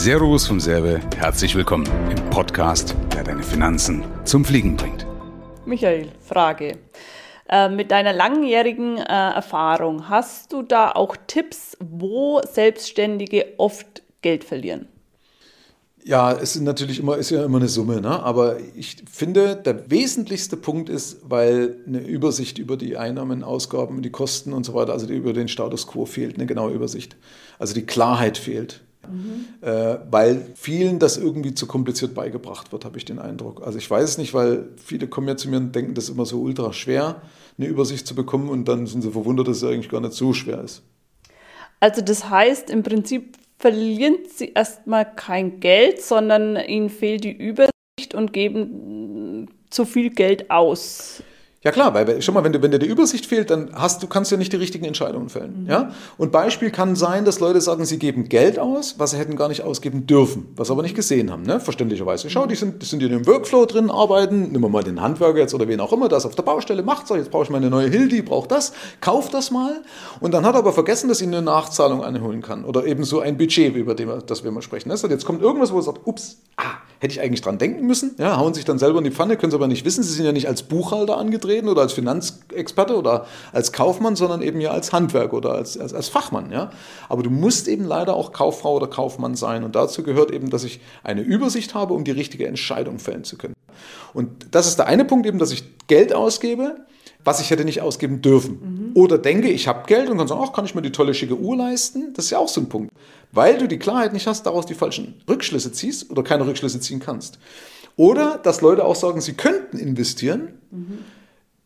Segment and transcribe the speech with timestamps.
[0.00, 5.04] Servus vom Serbe, herzlich willkommen im Podcast, der deine Finanzen zum Fliegen bringt.
[5.66, 6.78] Michael, Frage.
[7.48, 14.44] Äh, mit deiner langjährigen äh, Erfahrung, hast du da auch Tipps, wo Selbstständige oft Geld
[14.44, 14.86] verlieren?
[16.04, 18.22] Ja, es ist natürlich immer, ist ja immer eine Summe, ne?
[18.22, 24.10] aber ich finde, der wesentlichste Punkt ist, weil eine Übersicht über die Einnahmen, Ausgaben, die
[24.10, 27.16] Kosten und so weiter, also über den Status quo fehlt, eine genaue Übersicht.
[27.58, 28.84] Also die Klarheit fehlt.
[29.10, 29.46] Mhm.
[29.60, 33.66] Äh, weil vielen das irgendwie zu kompliziert beigebracht wird, habe ich den Eindruck.
[33.66, 36.10] Also ich weiß es nicht, weil viele kommen ja zu mir und denken, das ist
[36.10, 37.22] immer so ultra schwer,
[37.58, 40.32] eine Übersicht zu bekommen und dann sind sie verwundert, dass es eigentlich gar nicht so
[40.32, 40.82] schwer ist.
[41.80, 48.14] Also das heißt im Prinzip verlieren sie erstmal kein Geld, sondern ihnen fehlt die Übersicht
[48.14, 51.22] und geben zu viel Geld aus.
[51.68, 54.06] Ja klar, weil schon mal, wenn, du, wenn dir die Übersicht fehlt, dann hast du
[54.06, 55.64] kannst du ja nicht die richtigen Entscheidungen fällen.
[55.64, 55.68] Mhm.
[55.68, 55.90] Ja?
[56.16, 59.48] Und Beispiel kann sein, dass Leute sagen, sie geben Geld aus, was sie hätten gar
[59.48, 61.60] nicht ausgeben dürfen, was sie aber nicht gesehen haben, ne?
[61.60, 62.30] verständlicherweise.
[62.30, 65.40] Schau, die sind, die sind in dem Workflow drin, arbeiten, nehmen wir mal den Handwerker
[65.40, 67.68] jetzt oder wen auch immer, das auf der Baustelle macht, so, jetzt brauche ich meine
[67.68, 68.72] neue Hildi, braucht das,
[69.02, 69.82] kauft das mal.
[70.20, 73.20] Und dann hat er aber vergessen, dass ihn eine Nachzahlung einholen kann oder eben so
[73.20, 74.88] ein Budget, über das wir mal sprechen.
[74.88, 78.14] Das jetzt kommt irgendwas, wo er sagt, ups, ah, hätte ich eigentlich dran denken müssen,
[78.18, 80.24] ja, hauen sich dann selber in die Pfanne, können sie aber nicht wissen, sie sind
[80.24, 84.92] ja nicht als Buchhalter angetreten oder als Finanzexperte oder als Kaufmann, sondern eben ja als
[84.92, 86.70] Handwerker oder als, als, als Fachmann, ja.
[87.08, 90.64] Aber du musst eben leider auch Kauffrau oder Kaufmann sein und dazu gehört eben, dass
[90.64, 93.54] ich eine Übersicht habe, um die richtige Entscheidung fällen zu können.
[94.12, 96.76] Und das ist der eine Punkt eben, dass ich Geld ausgebe,
[97.24, 98.58] was ich hätte nicht ausgeben dürfen.
[98.60, 98.90] Mhm.
[98.94, 101.36] Oder denke, ich habe Geld und kann sagen, ach, kann ich mir die tolle schicke
[101.36, 102.12] Uhr leisten?
[102.14, 102.92] Das ist ja auch so ein Punkt.
[103.32, 107.00] Weil du die Klarheit nicht hast, daraus die falschen Rückschlüsse ziehst oder keine Rückschlüsse ziehen
[107.00, 107.38] kannst.
[107.96, 110.54] Oder dass Leute auch sagen, sie könnten investieren.
[110.70, 110.98] Mhm.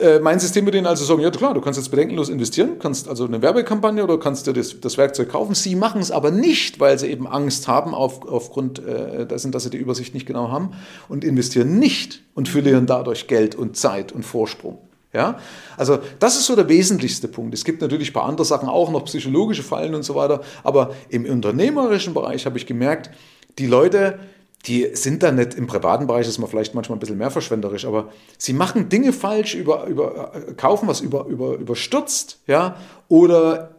[0.00, 3.08] Äh, mein System würde ihnen also sagen, ja klar, du kannst jetzt bedenkenlos investieren, kannst
[3.08, 5.54] also eine Werbekampagne oder kannst dir das, das Werkzeug kaufen.
[5.54, 9.64] Sie machen es aber nicht, weil sie eben Angst haben auf, aufgrund äh, dessen, dass
[9.64, 10.70] sie die Übersicht nicht genau haben
[11.08, 14.78] und investieren nicht und verlieren dadurch Geld und Zeit und Vorsprung.
[15.12, 15.38] Ja?
[15.76, 17.54] Also das ist so der wesentlichste Punkt.
[17.54, 20.94] Es gibt natürlich ein paar andere Sachen auch noch, psychologische Fallen und so weiter, aber
[21.08, 23.10] im unternehmerischen Bereich habe ich gemerkt,
[23.58, 24.18] die Leute,
[24.66, 27.86] die sind da nicht, im privaten Bereich ist man vielleicht manchmal ein bisschen mehr verschwenderisch,
[27.86, 32.76] aber sie machen Dinge falsch, über, über, äh, kaufen was über, über, überstürzt, ja,
[33.08, 33.70] oder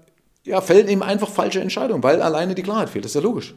[0.43, 3.05] ja, fällen eben einfach falsche Entscheidungen, weil alleine die Klarheit fehlt.
[3.05, 3.55] Das ist ja logisch.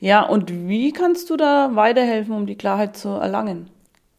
[0.00, 3.68] Ja, und wie kannst du da weiterhelfen, um die Klarheit zu erlangen?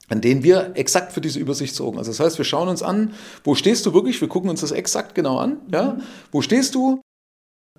[0.10, 1.98] An denen wir exakt für diese Übersicht sorgen.
[1.98, 4.72] Also das heißt, wir schauen uns an, wo stehst du wirklich, wir gucken uns das
[4.72, 5.98] exakt genau an, ja?
[6.32, 7.02] Wo stehst du?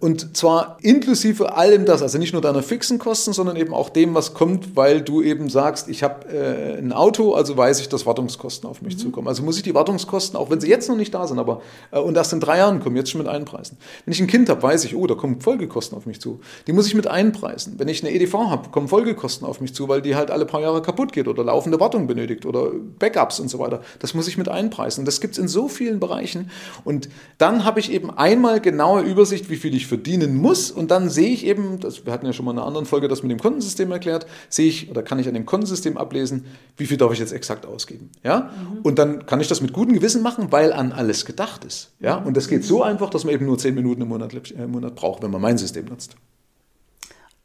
[0.01, 4.15] Und zwar inklusive allem das, also nicht nur deiner fixen Kosten, sondern eben auch dem,
[4.15, 8.07] was kommt, weil du eben sagst, ich habe äh, ein Auto, also weiß ich, dass
[8.07, 8.99] Wartungskosten auf mich mhm.
[8.99, 9.29] zukommen.
[9.29, 11.99] Also muss ich die Wartungskosten, auch wenn sie jetzt noch nicht da sind, aber äh,
[11.99, 13.77] und erst in drei Jahren kommen, jetzt schon mit einpreisen.
[14.07, 16.41] Wenn ich ein Kind habe, weiß ich, oh, da kommen Folgekosten auf mich zu.
[16.67, 17.75] Die muss ich mit einpreisen.
[17.77, 20.63] Wenn ich eine EDV habe, kommen Folgekosten auf mich zu, weil die halt alle paar
[20.63, 23.83] Jahre kaputt geht oder laufende Wartung benötigt oder Backups und so weiter.
[23.99, 25.05] Das muss ich mit einpreisen.
[25.05, 26.51] Das gibt es in so vielen Bereichen.
[26.85, 30.71] Und dann habe ich eben einmal genaue Übersicht, wie viel ich verdienen muss.
[30.71, 33.09] Und dann sehe ich eben, das, wir hatten ja schon mal in einer anderen Folge
[33.09, 36.47] das mit dem Kontensystem erklärt, sehe ich oder kann ich an dem Kontensystem ablesen,
[36.79, 38.11] wie viel darf ich jetzt exakt ausgeben.
[38.25, 38.51] Ja?
[38.51, 38.79] Mhm.
[38.83, 41.91] Und dann kann ich das mit gutem Gewissen machen, weil an alles gedacht ist.
[42.01, 42.17] Ja?
[42.17, 44.71] Und das geht so einfach, dass man eben nur 10 Minuten im Monat, äh, im
[44.71, 46.17] Monat braucht, wenn man mein System nutzt.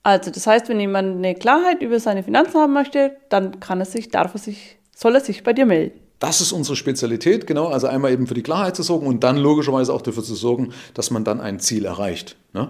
[0.03, 3.87] Also das heißt, wenn jemand eine Klarheit über seine Finanzen haben möchte, dann kann er
[3.87, 5.99] sich, darf er sich, soll er sich bei dir melden.
[6.19, 7.67] Das ist unsere Spezialität, genau.
[7.67, 10.71] Also einmal eben für die Klarheit zu sorgen und dann logischerweise auch dafür zu sorgen,
[10.93, 12.37] dass man dann ein Ziel erreicht.
[12.53, 12.69] Ne?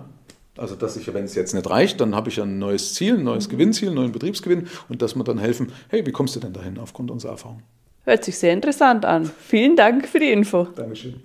[0.58, 3.24] Also dass ich, wenn es jetzt nicht reicht, dann habe ich ein neues Ziel, ein
[3.24, 6.54] neues Gewinnziel, einen neuen Betriebsgewinn und dass man dann helfen, hey, wie kommst du denn
[6.54, 7.62] dahin aufgrund unserer Erfahrung?
[8.04, 9.30] Hört sich sehr interessant an.
[9.48, 10.66] Vielen Dank für die Info.
[10.76, 11.22] Dankeschön.